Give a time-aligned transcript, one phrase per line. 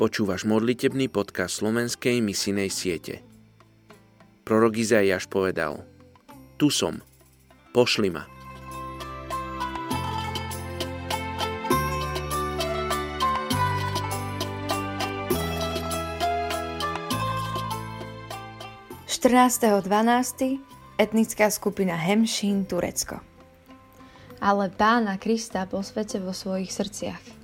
[0.00, 3.20] Počúvaš modlitebný podcast slovenskej misinej siete.
[4.48, 5.84] Prorok Izaiáš povedal
[6.56, 7.04] Tu som,
[7.76, 8.24] pošli ma.
[19.04, 19.84] ...14.12.
[20.96, 23.20] etnická skupina Hemšín, Turecko.
[24.40, 27.36] Ale pána Krista posvete vo svojich srdciach–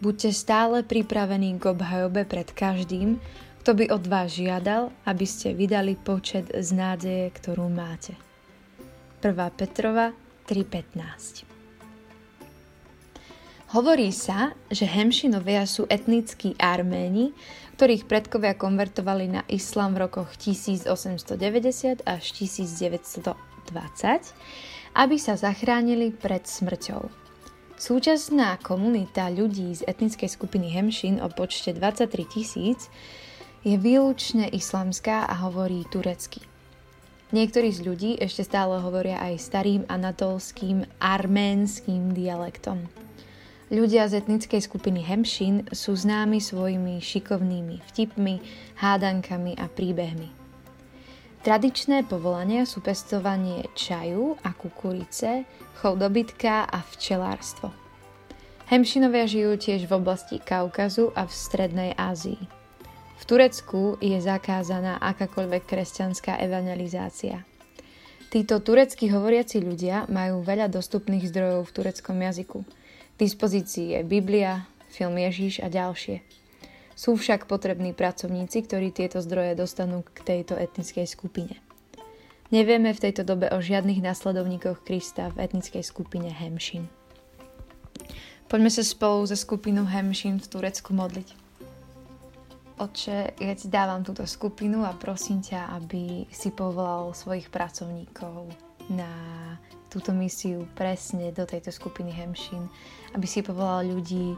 [0.00, 3.20] Buďte stále pripravení k obhajobe pred každým,
[3.60, 8.16] kto by od vás žiadal, aby ste vydali počet z nádeje, ktorú máte.
[9.20, 9.36] 1.
[9.52, 10.16] Petrova
[10.48, 11.44] 3.15
[13.76, 17.36] Hovorí sa, že Hemšinovia sú etnickí Arméni,
[17.76, 21.28] ktorých predkovia konvertovali na islám v rokoch 1890
[22.08, 23.36] až 1920,
[24.96, 27.29] aby sa zachránili pred smrťou.
[27.80, 32.92] Súčasná komunita ľudí z etnickej skupiny Hemšin o počte 23 tisíc
[33.64, 36.44] je výlučne islamská a hovorí turecky.
[37.32, 42.84] Niektorí z ľudí ešte stále hovoria aj starým anatolským arménským dialektom.
[43.72, 48.44] Ľudia z etnickej skupiny Hemšin sú známi svojimi šikovnými vtipmi,
[48.76, 50.39] hádankami a príbehmi.
[51.40, 55.48] Tradičné povolania sú pestovanie čaju a kukurice,
[55.80, 57.72] chov dobytka a včelárstvo.
[58.68, 62.36] Hemšinovia žijú tiež v oblasti Kaukazu a v Strednej Ázii.
[63.16, 67.40] V Turecku je zakázaná akákoľvek kresťanská evangelizácia.
[68.28, 72.60] Títo turecky hovoriaci ľudia majú veľa dostupných zdrojov v tureckom jazyku.
[72.62, 76.39] V dispozícii je Biblia, film Ježíš a ďalšie.
[77.00, 81.56] Sú však potrební pracovníci, ktorí tieto zdroje dostanú k tejto etnickej skupine.
[82.52, 86.84] Nevieme v tejto dobe o žiadnych následovníkoch Krista v etnickej skupine Hemšin.
[88.52, 91.28] Poďme sa spolu so skupinou Hemšin v Turecku modliť.
[92.76, 98.52] Oče, ja ti dávam túto skupinu a prosím ťa, aby si povolal svojich pracovníkov
[98.92, 99.08] na
[99.88, 102.68] túto misiu presne do tejto skupiny Hemšin,
[103.16, 104.36] aby si povolal ľudí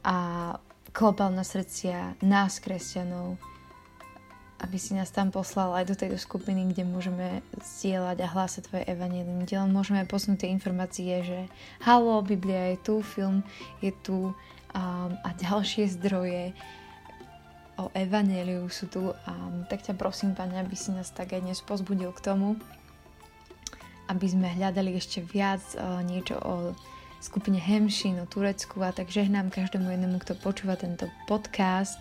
[0.00, 0.56] a
[0.90, 3.38] klopal na srdcia nás, kresťanov,
[4.60, 8.84] aby si nás tam poslal aj do tejto skupiny, kde môžeme zdieľať a hlásať tvoje
[8.84, 11.40] evanelium, kde len môžeme posunúť tie informácie, že
[11.80, 13.40] halo, Biblia je tu, film
[13.80, 16.52] je tu um, a ďalšie zdroje
[17.80, 19.16] o evaneliu sú tu.
[19.24, 22.60] Um, tak ťa prosím, Pane, aby si nás tak aj dnes pozbudil k tomu,
[24.12, 26.76] aby sme hľadali ešte viac uh, niečo o
[27.20, 32.00] skupine Hemšin o Turecku a tak žehnám každému jednému, kto počúva tento podcast,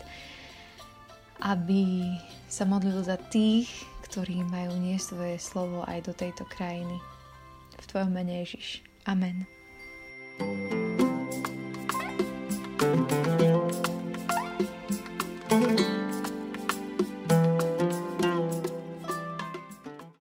[1.43, 2.07] aby
[2.47, 3.67] sa modlil za tých,
[4.07, 6.97] ktorí majú nie svoje slovo aj do tejto krajiny.
[7.79, 8.83] V Tvojom mene Ježiš.
[9.05, 9.43] Amen.